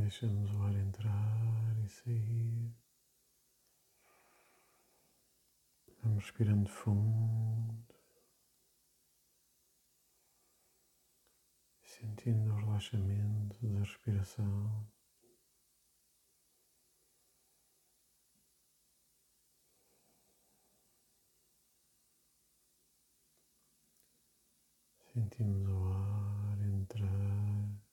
Deixamos 0.00 0.50
o 0.52 0.62
ar 0.62 0.74
entrar 0.74 1.76
e 1.84 1.88
sair. 1.88 2.74
Vamos 6.02 6.24
respirando 6.24 6.68
fundo, 6.68 7.94
sentindo 11.82 12.52
o 12.52 12.56
relaxamento 12.56 13.66
da 13.66 13.78
respiração. 13.78 14.86
Sentimos 25.12 25.68
o 25.68 25.84
ar 25.84 26.60
entrar, 26.60 27.84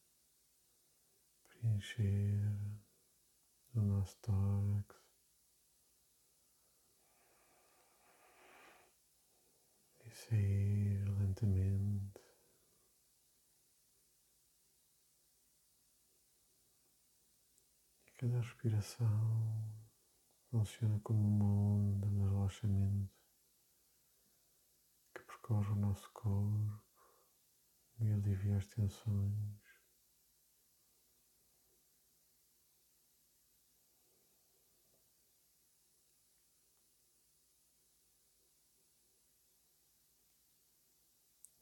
preencher 1.91 2.40
o 3.76 3.81
nosso 3.81 4.18
tórax. 4.22 5.02
E 10.05 10.09
sair 10.12 11.05
lentamente. 11.20 12.22
E 18.08 18.12
cada 18.17 18.39
respiração 18.39 19.81
funciona 20.50 21.00
como 21.00 21.20
uma 21.20 21.45
onda 21.45 22.08
de 22.08 22.17
relaxamento 22.20 23.22
que 25.14 25.22
percorre 25.23 25.72
o 25.72 25.76
nosso 25.76 26.09
corpo 26.12 26.81
e 28.00 28.12
alivia 28.12 28.58
as 28.58 28.67
tensões. 28.67 29.81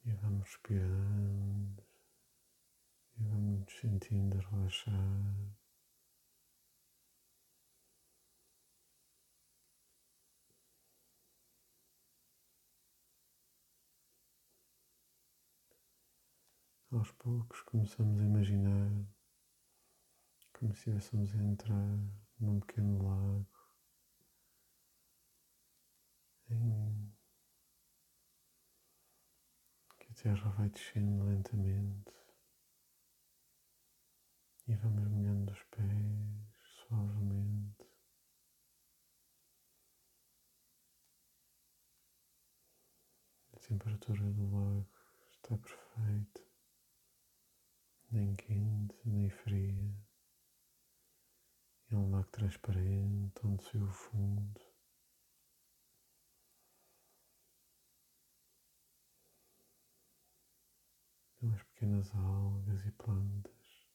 E 0.09 0.11
vamos 0.39 0.45
respirando 0.45 1.83
e 3.17 3.23
vamos 3.23 3.59
nos 3.61 3.79
sentindo 3.79 4.37
relaxar. 4.37 4.93
Aos 16.91 17.11
poucos 17.11 17.61
começamos 17.63 18.19
a 18.19 18.23
imaginar 18.23 18.89
como 20.53 20.73
se 20.73 20.89
estivéssemos 20.89 21.35
a 21.35 21.37
entrar 21.37 21.97
num 22.39 22.59
pequeno 22.61 22.97
lago 23.03 23.47
em 26.49 27.18
a 30.09 30.13
terra 30.13 30.49
vai 30.52 30.69
descendo 30.69 31.23
lentamente 31.25 32.13
e 34.67 34.75
vamos 34.75 35.07
molhando 35.09 35.52
os 35.52 35.63
pés 35.63 35.88
suavemente. 36.63 37.88
A 43.53 43.59
temperatura 43.59 44.23
do 44.31 44.49
lago 44.49 44.89
está 45.31 45.57
perfeita 45.57 46.49
nem 48.11 48.35
quente, 48.35 48.95
nem 49.05 49.30
fria. 49.30 49.93
É 51.91 51.95
um 51.95 52.09
lago 52.09 52.27
transparente 52.31 53.39
onde 53.43 53.64
se 53.64 53.77
vê 53.77 53.83
o 53.83 53.91
fundo. 53.91 54.68
Pequenas 61.79 62.13
algas 62.13 62.85
e 62.85 62.91
plantas 62.91 63.87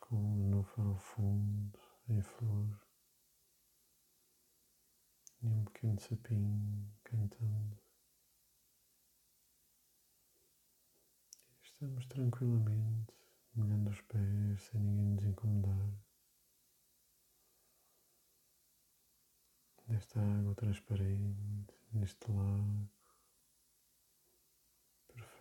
com 0.00 0.16
um 0.16 0.34
nenúfar 0.34 0.84
ao 0.84 0.98
fundo 0.98 1.78
em 2.08 2.20
flor 2.20 2.84
e 5.40 5.46
um 5.46 5.64
pequeno 5.66 6.00
sapinho 6.00 6.92
cantando. 7.04 7.78
Estamos 11.62 12.06
tranquilamente 12.06 13.14
molhando 13.54 13.90
os 13.90 14.00
pés 14.00 14.62
sem 14.62 14.80
ninguém 14.80 15.14
nos 15.14 15.24
incomodar. 15.26 15.92
Nesta 19.86 20.18
água 20.20 20.56
transparente, 20.56 21.72
neste 21.92 22.32
lago 22.32 22.95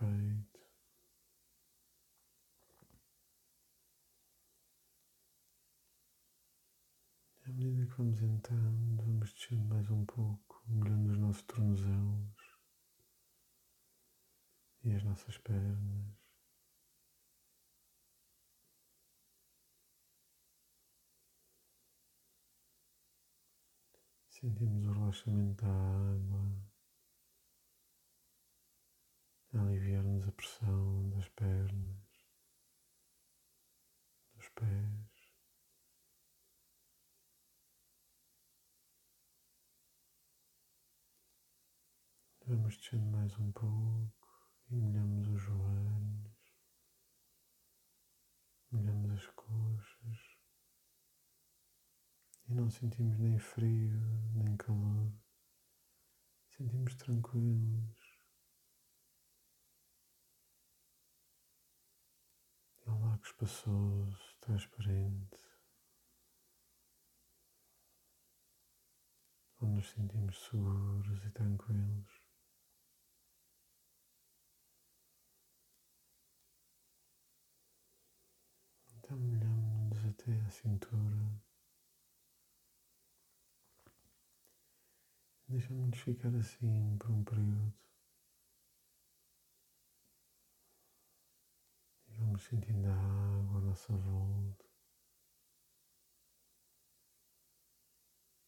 perfeito. 0.06 0.60
À 7.46 7.50
medida 7.50 7.86
que 7.86 7.98
vamos 7.98 8.22
entrando, 8.22 9.04
vamos 9.04 9.34
descendo 9.34 9.66
mais 9.66 9.90
um 9.90 10.06
pouco, 10.06 10.64
molhando 10.68 11.12
os 11.12 11.18
nossos 11.18 11.44
tornozelos 11.44 12.56
e 14.84 14.94
as 14.94 15.04
nossas 15.04 15.38
pernas. 15.40 16.26
Sentimos 24.30 24.86
o 24.86 24.92
relaxamento 24.92 25.64
da 25.64 25.72
água, 25.72 26.75
aliviar-nos 29.60 30.28
a 30.28 30.32
pressão 30.32 31.10
das 31.10 31.28
pernas, 31.30 31.98
dos 34.36 34.50
pés. 34.50 35.06
Vamos 42.48 42.78
descendo 42.78 43.06
mais 43.08 43.38
um 43.40 43.52
pouco 43.52 44.14
e 44.70 44.76
molhamos 44.76 45.28
os 45.28 45.42
joelhos, 45.42 46.56
molhamos 48.72 49.12
as 49.12 49.26
coxas 49.28 50.38
e 52.48 52.54
não 52.54 52.70
sentimos 52.70 53.18
nem 53.18 53.40
frio 53.40 54.00
nem 54.36 54.56
calor, 54.58 55.12
sentimos 56.56 56.94
tranquilos. 56.96 58.16
É 62.86 62.92
um 62.92 63.02
lago 63.04 63.15
espaçoso, 63.26 64.38
transparente, 64.40 65.40
onde 69.60 69.74
nos 69.78 69.90
sentimos 69.90 70.38
seguros 70.46 71.26
e 71.26 71.32
tranquilos. 71.32 72.22
Então 78.98 79.18
molhamos-nos 79.18 80.06
até 80.06 80.32
a 80.42 80.50
cintura. 80.52 81.42
Deixamos-nos 85.48 86.00
ficar 86.00 86.36
assim 86.36 86.98
por 86.98 87.12
um 87.12 87.24
período. 87.24 87.86
E 92.08 92.22
vamos 92.36 92.44
sentindo 92.44 92.90
a 92.90 92.94
água 92.94 93.60
à 93.60 93.62
nossa 93.62 93.94
volta. 93.94 94.66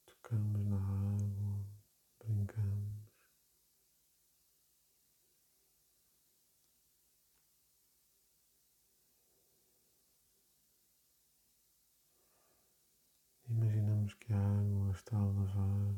Tocamos 0.06 0.66
na 0.66 0.76
água, 0.76 1.66
brincamos. 2.20 3.08
Imaginamos 13.48 14.14
que 14.16 14.34
a 14.34 14.38
água 14.38 14.92
está 14.92 15.16
a 15.16 15.26
lavar 15.26 15.96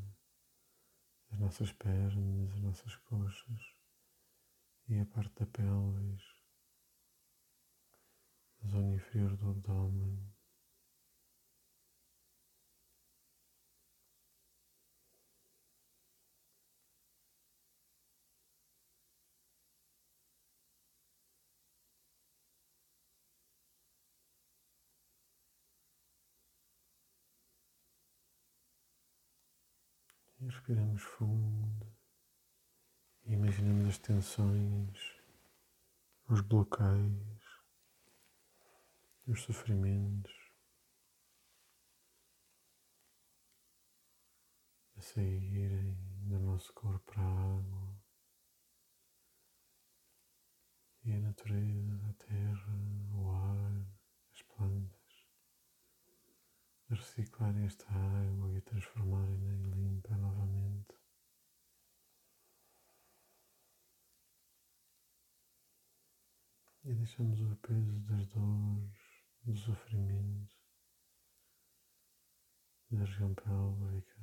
as 1.31 1.39
nossas 1.39 1.71
pernas, 1.73 2.51
as 2.53 2.61
nossas 2.61 2.95
coxas 2.97 3.73
e 4.87 4.99
a 4.99 5.05
parte 5.07 5.33
da 5.39 5.47
pelvis, 5.47 6.38
zona 8.67 8.95
inferior 8.95 9.35
do 9.37 9.49
abdômen. 9.49 10.29
E 30.39 30.45
respiramos 30.45 31.01
fundo 31.01 31.91
e 33.25 33.33
imaginamos 33.33 33.89
as 33.89 33.97
tensões, 33.97 34.97
os 36.29 36.39
bloqueios 36.41 37.48
os 39.29 39.41
sofrimentos. 39.41 40.33
A 44.97 45.01
saírem 45.01 45.95
do 46.27 46.39
nosso 46.39 46.73
corpo 46.73 46.99
para 47.13 47.21
a 47.21 47.57
água. 47.57 48.01
E 51.03 51.13
a 51.13 51.19
natureza, 51.19 52.09
a 52.09 52.13
terra, 52.13 52.73
o 53.13 53.29
ar, 53.31 53.85
as 54.33 54.41
plantas. 54.41 55.27
A 56.89 56.95
reciclarem 56.95 57.65
esta 57.65 57.85
água 57.87 58.51
e 58.51 58.57
a 58.57 58.61
transformarem-na 58.61 59.53
em 59.53 59.71
limpa 59.71 60.17
novamente. 60.17 60.97
E 66.83 66.93
deixamos 66.95 67.39
o 67.39 67.55
peso 67.57 67.99
das 68.01 68.25
dores, 68.27 69.08
do 69.49 69.57
sofrimento, 69.57 70.55
da 72.91 72.99
região 72.99 73.33
pélvica 73.33 74.19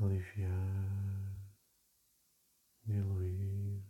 aliviar, 0.00 1.36
diluir. 2.84 3.82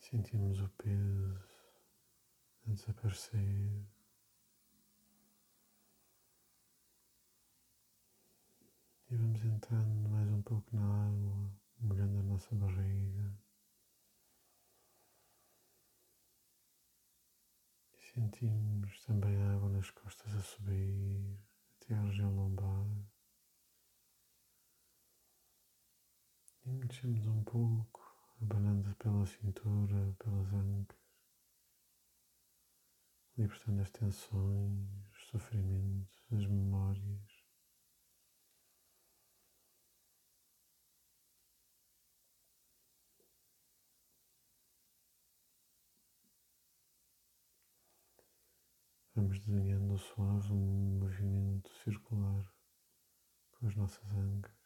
Sentimos 0.00 0.60
o 0.60 0.68
peso 0.70 1.44
a 2.66 2.72
desaparecer. 2.72 3.95
E 9.16 9.18
vamos 9.18 9.42
entrando 9.42 10.10
mais 10.10 10.28
um 10.28 10.42
pouco 10.42 10.76
na 10.76 11.06
água, 11.06 11.50
molhando 11.78 12.18
a 12.18 12.22
nossa 12.22 12.54
barriga. 12.54 13.34
E 17.94 18.12
sentimos 18.12 19.02
também 19.06 19.34
a 19.42 19.54
água 19.54 19.70
nas 19.70 19.90
costas 19.90 20.34
a 20.34 20.42
subir 20.42 21.40
até 21.80 21.94
a 21.94 22.02
região 22.02 22.30
lombar. 22.36 22.86
E 26.66 26.70
mexemos 26.72 27.26
um 27.26 27.42
pouco 27.42 28.14
abanando 28.42 28.94
pela 28.96 29.24
cintura, 29.24 30.14
pelas 30.18 30.52
ancas, 30.52 31.00
libertando 33.38 33.80
as 33.80 33.90
tensões, 33.92 34.90
os 35.10 35.26
sofrimentos, 35.28 36.22
as 36.32 36.44
memórias. 36.44 37.35
Vamos 49.16 49.38
desenhando 49.38 49.94
o 49.94 49.98
suave 49.98 50.52
um 50.52 50.98
movimento 51.00 51.70
circular 51.82 52.52
com 53.52 53.66
as 53.66 53.74
nossas 53.74 54.12
ancas. 54.12 54.65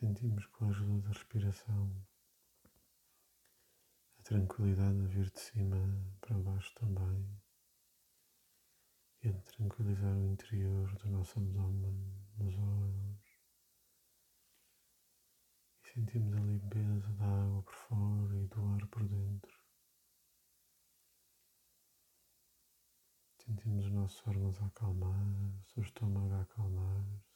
Sentimos 0.00 0.46
com 0.46 0.64
a 0.64 0.68
ajuda 0.68 1.02
da 1.02 1.08
respiração 1.08 1.94
a 4.18 4.22
tranquilidade 4.22 4.98
a 4.98 5.06
vir 5.06 5.30
de 5.30 5.38
cima 5.38 5.76
para 6.22 6.38
baixo 6.38 6.72
também 6.74 7.38
e 9.22 9.28
a 9.28 9.32
tranquilizar 9.42 10.16
o 10.16 10.24
interior 10.24 10.90
do 10.96 11.10
nosso 11.10 11.38
abdômen, 11.38 11.94
nos 12.38 12.56
olhos. 12.56 13.42
E 15.84 15.88
sentimos 15.92 16.34
a 16.34 16.40
limpeza 16.40 17.12
da 17.12 17.26
água 17.26 17.62
por 17.62 17.74
fora 17.74 18.36
e 18.38 18.46
do 18.46 18.64
ar 18.68 18.86
por 18.86 19.06
dentro. 19.06 19.60
Sentimos 23.36 23.84
os 23.84 23.92
nossos 23.92 24.26
órgãos 24.26 24.62
a 24.62 24.66
acalmar, 24.66 25.60
o 25.60 25.64
seu 25.66 25.82
estômago 25.82 26.32
a 26.32 26.40
acalmar. 26.40 27.29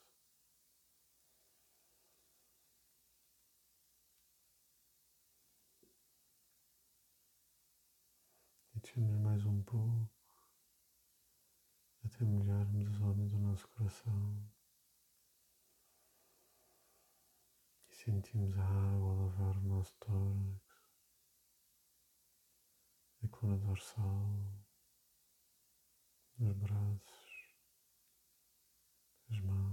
Descemos 8.84 9.18
mais 9.18 9.42
um 9.46 9.62
pouco 9.62 10.10
até 12.04 12.22
molharmos 12.22 12.86
a 12.86 12.98
zona 12.98 13.26
do 13.26 13.38
nosso 13.38 13.66
coração 13.68 14.46
e 17.88 17.94
sentimos 17.94 18.58
a 18.58 18.62
água 18.62 19.10
a 19.10 19.14
lavar 19.14 19.56
o 19.56 19.62
nosso 19.62 19.94
tórax, 19.94 20.60
a 23.22 23.28
coluna 23.28 23.56
dorsal, 23.56 24.66
os 26.38 26.52
braços, 26.52 27.56
as 29.30 29.40
mãos. 29.40 29.63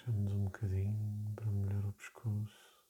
Baixamos 0.00 0.32
um 0.32 0.44
bocadinho 0.44 1.34
para 1.34 1.44
molhar 1.50 1.84
o 1.84 1.92
pescoço 1.92 2.82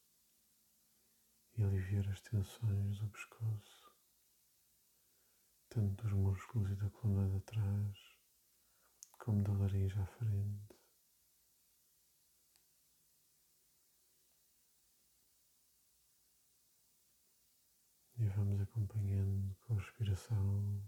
e 1.57 1.63
aliviar 1.65 2.09
as 2.09 2.21
tensões 2.21 3.01
do 3.01 3.09
pescoço, 3.09 3.93
tanto 5.69 6.05
dos 6.05 6.13
músculos 6.13 6.71
e 6.71 6.77
da 6.77 6.89
coluna 6.91 7.29
de 7.29 7.41
trás, 7.47 7.99
como 9.19 9.43
da 9.43 9.53
laringe 9.55 9.99
à 9.99 10.07
frente. 10.07 10.79
E 18.19 18.29
vamos 18.29 18.61
acompanhando 18.61 19.57
com 19.63 19.75
a 19.75 19.81
respiração 19.81 20.81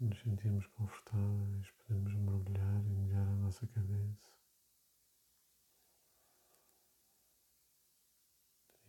Nos 0.00 0.18
sentirmos 0.18 0.66
confortáveis, 0.68 1.70
podemos 1.72 2.14
mergulhar 2.14 2.82
e 2.86 2.88
molhar 2.88 3.28
a 3.28 3.36
nossa 3.36 3.66
cabeça. 3.66 4.30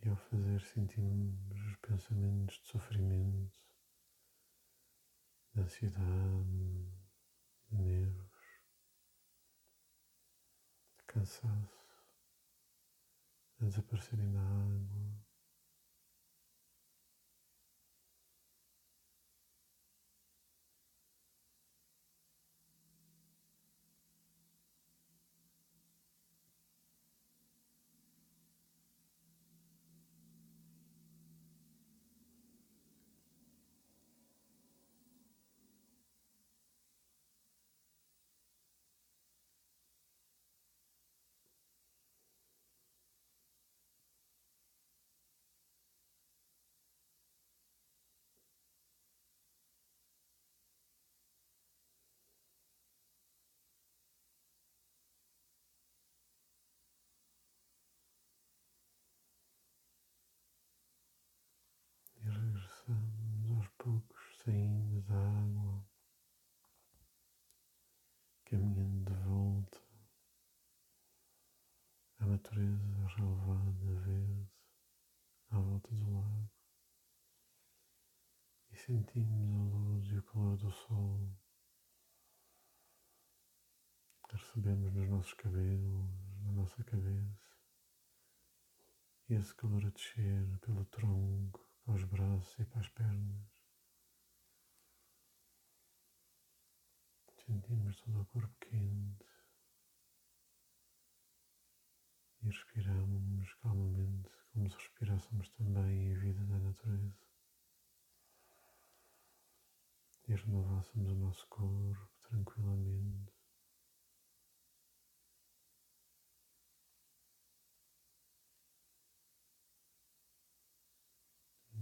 E 0.02 0.08
ao 0.08 0.16
fazer, 0.16 0.58
sentimos 0.62 1.36
os 1.66 1.76
pensamentos 1.76 2.58
de 2.60 2.66
sofrimento, 2.66 3.60
de 5.52 5.60
ansiedade, 5.60 6.90
de 7.68 7.76
nervos, 7.76 8.62
de 10.96 11.04
cansaço, 11.04 11.78
a 13.60 13.64
desaparecerem 13.66 14.30
na 14.30 14.40
água. 14.40 15.31
Relevada 73.62 73.94
verde 74.00 74.50
à 75.50 75.58
volta 75.58 75.94
do 75.94 76.12
lago 76.12 76.50
e 78.70 78.76
sentimos 78.76 79.54
a 79.54 79.76
luz 79.76 80.10
e 80.10 80.18
o 80.18 80.22
calor 80.22 80.56
do 80.56 80.70
sol 80.70 81.38
recebemos 84.30 84.92
nos 84.94 85.08
nossos 85.08 85.34
cabelos, 85.34 86.08
na 86.44 86.52
nossa 86.52 86.82
cabeça 86.84 87.58
e 89.28 89.34
esse 89.34 89.54
calor 89.54 89.84
a 89.86 89.90
descer 89.90 90.58
pelo 90.60 90.84
tronco, 90.86 91.60
para 91.84 91.94
os 91.94 92.04
braços 92.04 92.58
e 92.58 92.64
para 92.64 92.80
as 92.80 92.88
pernas. 92.88 93.62
Sentimos 97.46 98.00
todo 98.00 98.20
o 98.20 98.26
corpo 98.26 98.54
quente 98.60 99.31
e 102.42 102.46
respiramos 102.46 103.54
calmamente, 103.62 104.30
como 104.52 104.68
se 104.68 104.76
respirássemos 104.76 105.48
também 105.50 106.12
a 106.12 106.18
vida 106.18 106.44
da 106.44 106.58
natureza. 106.58 107.26
E 110.28 110.34
renovássemos 110.34 111.10
o 111.10 111.14
nosso 111.14 111.46
corpo 111.48 112.08
tranquilamente. 112.28 113.32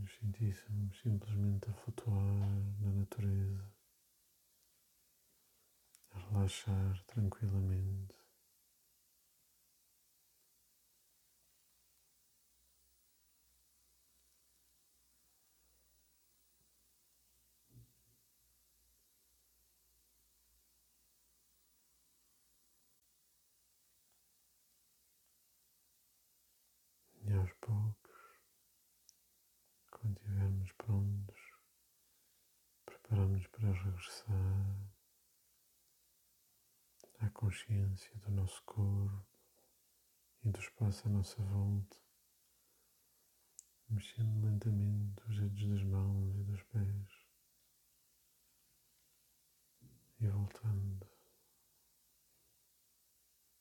nos 0.01 0.15
sentíssemos 0.19 0.99
simplesmente 1.01 1.69
a 1.69 1.75
flutuar 1.75 2.25
na 2.81 2.93
natureza, 2.93 3.65
a 6.13 6.19
relaxar 6.19 7.05
tranquilamente. 7.07 7.80
estamos 30.61 30.73
prontos, 30.73 31.41
preparamos-nos 32.85 33.47
para 33.49 33.73
regressar. 33.73 34.91
À 37.21 37.29
consciência 37.31 38.17
do 38.21 38.31
nosso 38.31 38.63
corpo 38.65 39.27
e 40.43 40.49
do 40.49 40.59
espaço 40.59 41.07
à 41.07 41.11
nossa 41.11 41.43
volta, 41.43 41.99
mexendo 43.91 44.47
lentamente 44.47 45.23
os 45.29 45.39
dedos 45.39 45.69
das 45.69 45.83
mãos 45.83 46.35
e 46.35 46.45
dos 46.45 46.63
pés. 46.65 47.27
E 50.21 50.29
voltando. 50.29 51.20